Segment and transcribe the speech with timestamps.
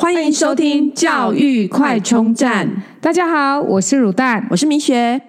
[0.00, 2.84] 欢迎收听教育快充站。
[3.00, 5.20] 大家好，我是乳蛋，我是米雪。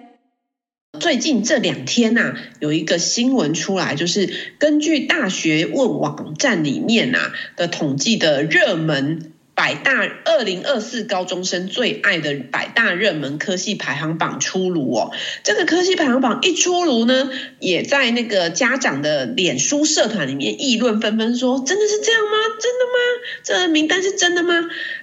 [1.00, 9.32] 最近这两天呐、啊，有一个新闻出来，就是根据大学问网站里面啊的统计的热门。
[9.60, 15.12] 百大二零二四高中生最爱的百大热门科系排行榜出炉哦！
[15.44, 22.30] 这个科系排行榜一出炉呢，也在那个家长的脸书社团里面议论纷纷，说真的是这样吗？
[22.58, 22.98] 真的吗？
[23.44, 24.54] 这名单是真的吗？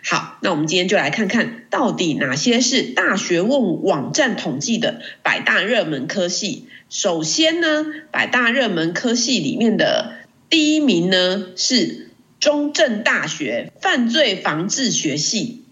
[0.04, 6.68] 好，那我们今天就来看看到底哪些是大学问网站统计的百大热门科系。
[6.90, 10.16] 首先呢，百大热门科系里面的
[10.50, 12.07] 第一名呢是。
[12.40, 15.64] 中正大学犯罪防治学系，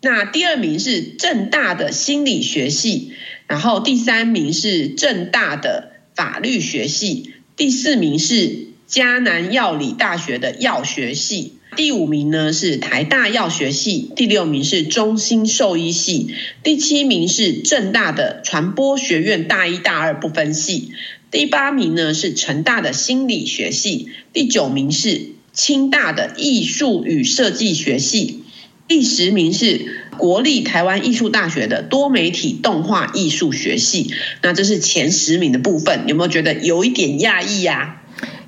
[0.00, 3.12] 那第二名是政大的心理学系，
[3.48, 20.92] 然后第三名是政大的法律学系，第四名是嘉南药理大学的药学系，第五名呢是台大药学系，第六名是中兴兽医系，第七名是政大的传播学院大一大二不分系，
[21.32, 25.32] 第八名呢是成大的心理学系，第九名是。
[25.60, 28.44] 清大的艺术与设计学系，
[28.88, 34.10] 第十名是国立台湾艺术大学的多媒体动画艺术学系。
[34.40, 38.00] 那这是前十名的部分，有没有觉得有一点讶异呀？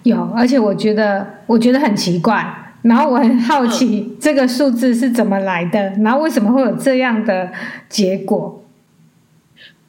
[0.04, 7.52] 有，而且我觉得我觉得很奇怪，然后我很好奇这个数字是怎么来的，然后为什么会有这样的
[7.90, 8.64] 结果？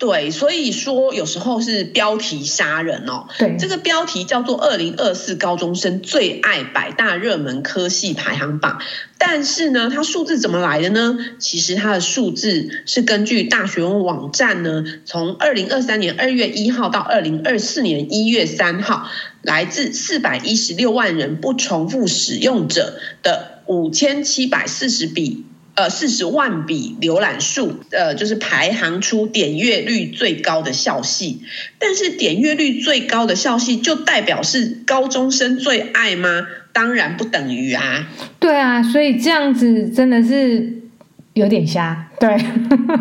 [0.03, 3.25] 对，所以说有时候是标题杀人哦。
[3.39, 8.81] 对，这个标题叫做“二零二四高中生最爱百大热门科系排行榜”，
[9.17, 11.17] 但是呢，它数字怎么来的呢？
[11.39, 19.07] 其实它的数字是根据大学问网站呢，从二零二三年二月一号到二零二四年一月三号，
[19.41, 25.45] 来自四百一十六万人不重复使用者的五千七百四十笔。
[25.75, 31.41] 呃，四十万笔浏览数，呃，就是排行出点阅率最高的校系。
[31.79, 36.47] 但是点阅率最高的校系就代表是高中生最爱吗？
[36.71, 38.07] 当然不等于啊。
[38.39, 40.81] 对啊，所以这样子真的是
[41.33, 42.09] 有点瞎。
[42.19, 42.37] 对，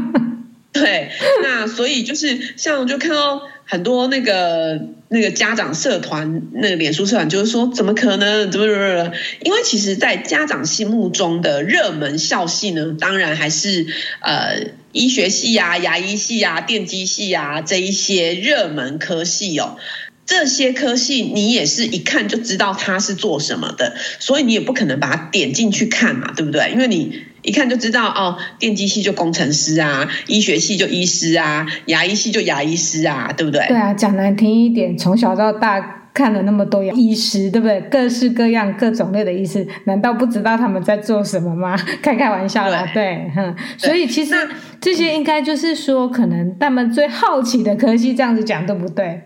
[0.72, 1.10] 对，
[1.42, 3.42] 那所以就是像就看到。
[3.72, 8.50] 很多那个那个家长社团，那个脸书社团，就是说，怎么可能？
[8.50, 9.12] 怎么怎么？
[9.40, 13.86] 因为其实，在家长心目中的热门校系呢，当然还是
[14.20, 19.78] 呃医学系啊、牙医系啊、电机系啊这一些热门科系哦。
[20.24, 26.70] 这些科系你也是一看就知道他是做什么的，所以你也不可能把它点进去看嘛，对不对？
[26.72, 33.66] 因为你一看就知道哦，电机系就工程师啊，医学系就医师啊，牙医系就牙医师啊，对不对？
[33.66, 37.80] 对啊，讲难听一点，从小到大看了那么多医师，对不对？
[37.90, 41.76] 各式各样、各种类的医师，难道不知道他们在做什么吗？
[42.00, 43.56] 开开玩笑啦，对，对，哼。
[43.76, 44.34] 所以其实
[44.80, 49.20] 这些应该就是说，可能他们最好奇的科系，这样子讲对不对？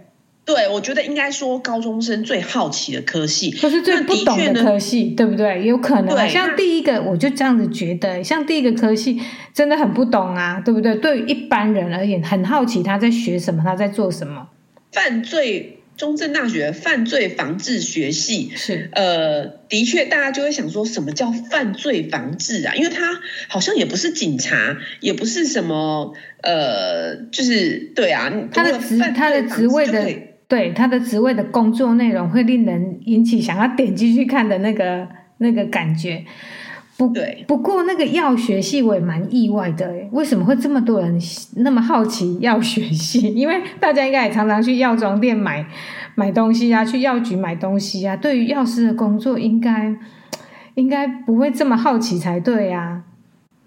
[0.46, 5.66] 对，我觉得应该说高中生最好奇的科系，就是最不懂的科系，对不对？
[5.66, 6.14] 有可能。
[6.14, 9.20] 对，像第一个，我就这样子觉得，像第一个科系
[9.52, 10.94] 真的很不懂啊，对不对？
[10.94, 14.46] 对于一般人而言，很好奇他在学什么，他在做什么。
[14.92, 22.76] 犯罪，中正大学犯罪防治学系是，呃，的确，大家就会想说什么叫犯罪防治啊？
[22.76, 23.18] 因为他
[23.48, 30.35] 好像也不是警察，也不是什么，呃，就是对啊，他的职，他的职位的。
[30.48, 35.08] 对，他的职位的工作内容会令人引起想要点进去看的那个
[35.38, 36.24] 那个感觉。
[36.96, 41.20] 不对，不过那个药学系我也蛮意外的，为什么会这么多人
[41.56, 43.20] 那么好奇药学系？
[43.34, 45.66] 因为大家应该也常常去药妆店买
[46.14, 48.16] 买东西啊，去药局买东西啊。
[48.16, 49.94] 对于药师的工作，应该
[50.74, 53.02] 应该不会这么好奇才对啊。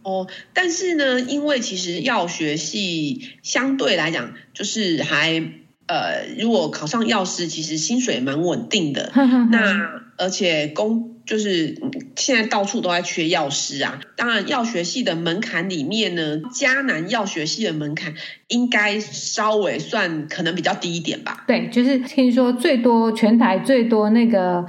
[0.02, 5.44] 哦，但是呢，因为其实药学系相对来讲就是还。
[5.90, 9.12] 呃，如果考上药师，其实薪水蛮稳定的。
[9.50, 11.82] 那而且工就是
[12.16, 14.00] 现在到处都在缺药师啊。
[14.16, 18.14] 当然，药学系的门槛里面呢，迦南药学系的门槛
[18.50, 21.44] 应该稍微算可能比较低一点吧。
[21.48, 24.64] 对，就是听说最多全台最多那个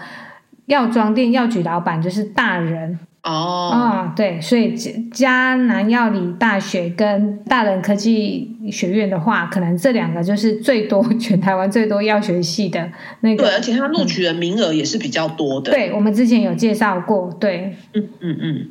[0.66, 2.98] 药妆店药局老板就是大人。
[3.22, 3.30] 哦，
[3.72, 4.74] 哦，对，所以
[5.12, 12.90] 加南药理大学跟大人科技学院的话，可能这两个就是最多 全台湾最多药学系的
[13.20, 15.70] 那个，对，而且他录取的名额也是比较多的。
[15.70, 18.68] 嗯、对，我们之前有介绍过，对，嗯嗯嗯，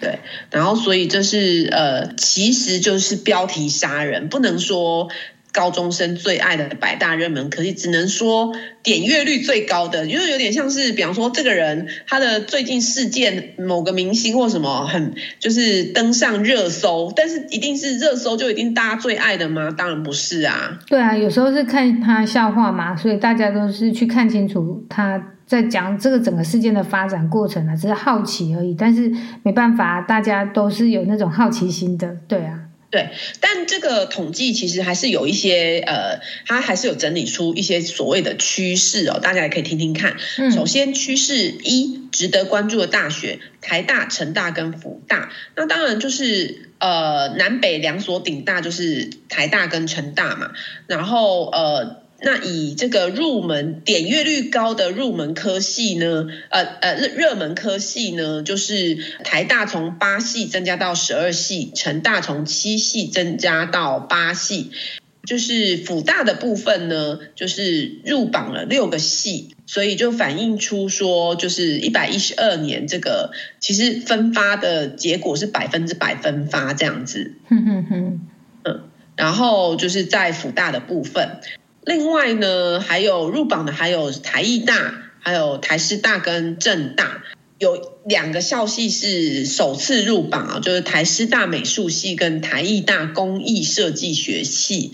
[0.00, 0.18] 对，
[0.50, 5.08] 然后所以这是呃，其实就是标题杀人，不能说
[5.52, 19.70] 高中生最爱的百大热门可是，只能说点阅率最高的，因为有点像是，比方说这个人他的最近事件，某个明星或什么很就是登上热搜，但是一定是热搜就一定大家最爱的吗？
[19.76, 20.78] 当然不是啊。
[20.86, 28.74] 对啊，有时候是看他笑话嘛，所以大家都是去看清楚他在讲这个整个事件的发展过程啊，只是好奇而已。
[28.74, 29.12] 但是
[29.42, 32.58] 没办法，大家都是有那种好奇心的，对啊。
[32.92, 33.08] 对，
[33.40, 40.18] 但这个统计其实还是有一些呃，它还是有整理出一些所谓的趋势哦，大家也可以听听看。
[40.36, 45.32] 嗯，首先趋势一，值得关注的大学，台大、成大跟福大。
[45.56, 50.52] 那当然就是呃，南北两所顶大就是台大跟成大嘛。
[50.86, 52.01] 然后呃。
[52.24, 64.70] 那以这个入门点阅率高的入门科系呢，呃呃热热门科系呢，就是台大从八系增加到十二系，成大从七系增加到八系，
[65.26, 78.20] 就是辅大的部分呢，就是入榜了六个系，所以就反映出说，就是一百一十二年这个其实分发的结果是百分之百分发这样子，哼哼哼，
[78.62, 78.80] 嗯，
[79.16, 81.40] 然后就是在辅大的部分。
[81.84, 87.24] 另外呢，还有入榜的还有台艺大、还有台师大跟政大，
[87.58, 94.92] 有两个校系是首次入榜啊，就是台师大美术系跟台艺大工艺设计学系。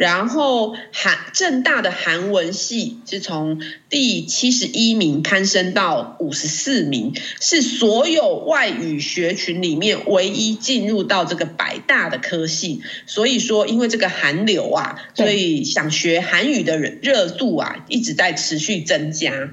[0.00, 3.60] 然后韩政大的韩文系是从
[3.90, 12.80] 第七十一名攀升到五十四名，是所有外语学群里面唯一进入到这个百大的科系。
[13.04, 19.50] 所以说，因为这个韩流啊，所以想学韩语的人热度啊一直在持续增加。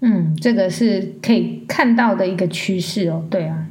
[0.00, 3.26] 嗯，这个是可以看到的一个趋势哦。
[3.28, 3.66] 对啊。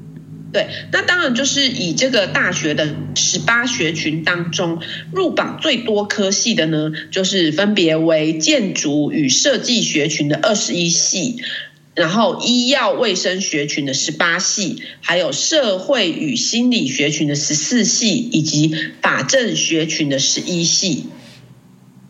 [0.54, 4.80] 对，那当然就是以这个大学的十八学群当中
[5.12, 11.42] 入榜最多科系的呢，就是分别为建筑与设计学群的二十一系，
[11.96, 21.08] 然后医药卫生学群的十八系，还有社会与心理学群的十四系，以及法政学群的十一系。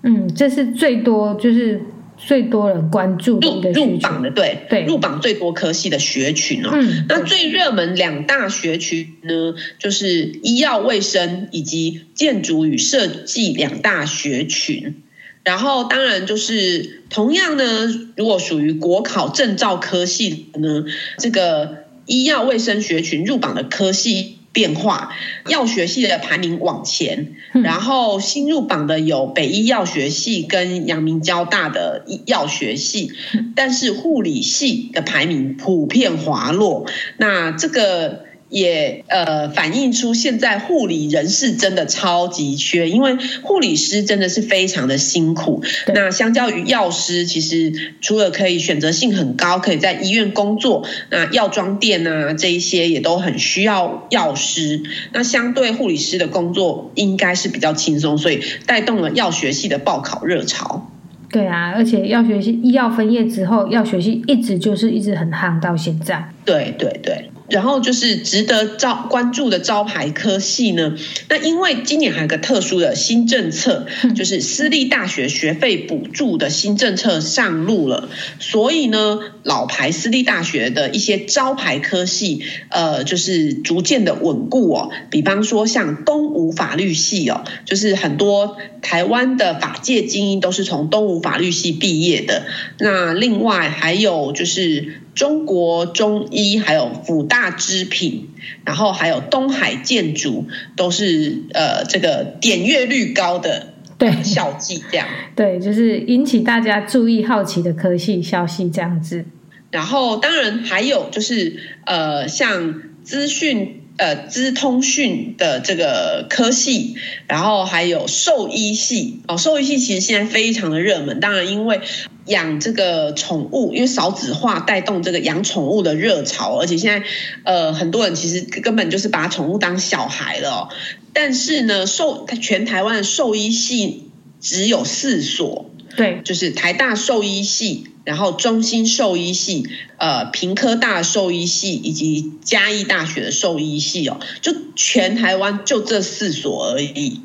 [0.04, 1.82] 嗯，这是最多就是。
[2.18, 6.72] 最多人关注的一个入榜的，对对，入榜最多科系的学群哦。
[6.74, 15.04] 嗯，那最热门两大学群呢，就是医药卫生以及建筑与设计两大学群。
[15.44, 17.88] 然后当然就是同样呢，
[18.18, 20.84] 如果属于国考证照科系呢，
[21.20, 24.37] 这个医药卫生学群入榜的科系。
[24.52, 25.12] 变化，
[25.48, 33.12] 药学系的排名往前，然后新入榜的有北医药学系跟阳明交大的药学系，
[33.56, 36.86] 但是护理系的排名普遍滑落。
[37.18, 38.27] 那这个。
[38.50, 45.64] 也呃反映出现在护理人士真的超级缺，因为护理师真的是非常的辛苦。
[45.94, 54.82] 那相较于药师，其实除了可以选择性很高，可以在医院工作，那药妆店啊这一些也都很需要药师。
[55.12, 60.90] 那相对护理师的工作应该是比较轻松，所以带动了药学系的报考热潮。
[61.30, 66.30] 对啊，而且药学系医药分业之后，药学系一直就是一直很夯到现在。
[66.46, 67.30] 对对对。
[67.50, 70.96] 然后就是值得招关注的招牌科系呢，
[71.30, 78.10] 那因为今年还有个特殊的新政策，就是私立大学学费补助的新政策上路了，
[78.40, 84.90] 所以呢，老牌私立大学的一些招牌科系，呃，就是逐渐的稳固哦。
[85.10, 92.44] 比方说像东吴法律系哦，就是很多台湾的法界精英都是从东吴法律系毕业的。
[92.80, 95.02] 那另外还有就是。
[95.18, 98.30] 中国中医，还有辅大织品，
[98.66, 105.08] 然后还有东海建筑，都是呃这个点阅率高的对校系这样。
[105.36, 109.26] 对，就是引起大家注意好奇的科系校系这样子。
[109.72, 116.96] 然后当然还有就是呃像资讯呃资通讯的这个科系，
[117.28, 121.20] 然后还有兽医系哦，兽医系其实现在非常的热门。
[121.20, 121.82] 当然因为。
[122.28, 127.08] 养这个宠物，因为少子化带动这个养宠物的热潮，而且现在
[127.44, 130.70] 呃很多人其实根本就是把宠物当小孩了哦。
[131.14, 139.68] 但是呢，兽全台湾的兽医系只有四所，对，就是台大兽医系，然后中心兽医系，
[139.98, 147.22] 呃，平科大兽医系以及嘉义大学的兽医系哦，就全台湾就这四所而已。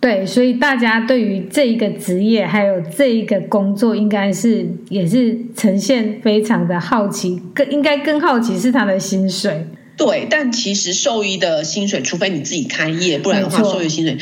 [0.00, 9.66] 对，所以大家对于这一个职业还有这一个工作，应该是也是呈现非常的好奇，更应该更好奇是他的薪水。
[9.98, 14.16] 对，但其实兽医的薪水，除非你自己开业，不然的话，兽医薪水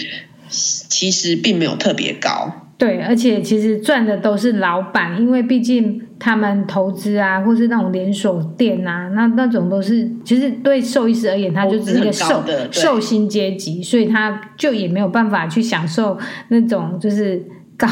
[0.51, 2.68] 其实并没有特别高。
[2.79, 16.17] 对，而且其实赚的都是老板，因为毕竟他们投资啊，或是那种连锁店啊，那那种都是其实对兽医师而言，他就只是一个受受薪阶级，所以他就也没有办法去享受
[16.51, 17.45] 那种就是
[17.77, 17.89] 高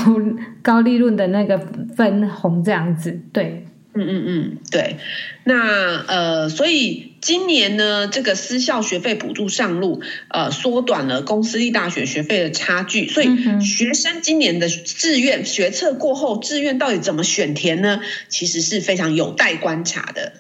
[0.63, 1.59] 高利润的那个
[1.97, 3.21] 分红这样子。
[3.33, 3.65] 对，
[3.97, 4.97] 嗯嗯嗯，对。
[5.45, 7.13] 那呃，所以。
[7.23, 17.99] 今年呢，这个私校学费补助上路，呃，缩短了公私立大学学费的差距，所以学生今年的志愿学测过后，志愿到底怎么选填呢？
[18.29, 20.35] 其实是非常有待观察的。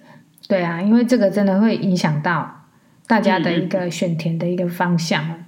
[0.46, 2.68] 对啊，因为这个真的会影响到
[3.08, 5.44] 大家的一个选填的一个方向。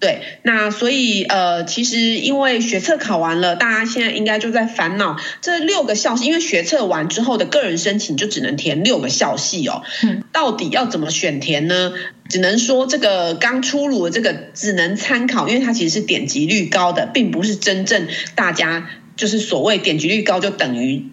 [0.00, 11.92] 对，那所以呃，其实因为学测考完了，大家现在应该就在烦恼这六个校系，因为学测完之后的个人申请就只能填六个校系哦，嗯，到底要怎么选填呢？
[12.30, 18.88] 只能说这个刚出炉的这个只能参考，因为它其实是点击率高的，并不是真正大家。
[19.20, 21.04] 就是所谓点击率高，就等于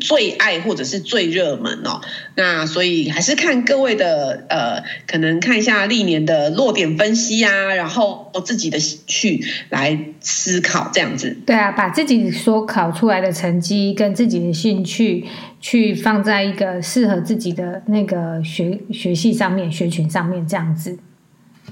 [0.00, 2.00] 最爱或者是最热门哦。
[2.36, 11.36] 那所以还是看各位的呃，可能看一下历年的落点分析啊，然后自己的兴趣来思考这样子。
[11.44, 15.24] 对啊，把自己所考出来的成绩跟自己的兴趣
[15.60, 20.96] 去放在一个适合自己的那个学学系上面、学群上面这样子。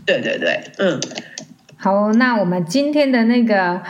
[0.04, 1.00] 对对对，嗯。
[1.76, 3.80] 好，那我们今天的那个。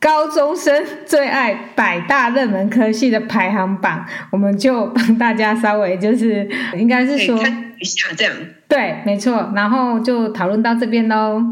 [0.00, 7.36] 高中生最爱百大热门科系的排行榜，我们就帮大家稍微就是，应该是说
[7.78, 8.34] 一下这样。
[8.66, 9.52] 对，没错。
[9.54, 11.42] 然后就讨论到这边喽。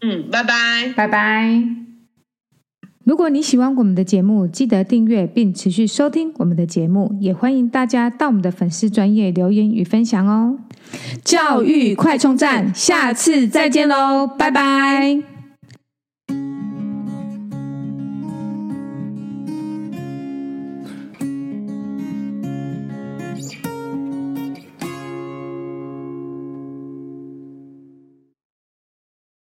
[0.00, 1.62] 嗯，拜拜，拜拜。
[3.04, 10.56] 如果你喜欢我们的节目，记得订阅并持续收听我们的节目，也欢迎大家到我们的粉丝专业留言与分享哦。
[11.24, 15.31] 教育快充站，下次再见喽，拜拜。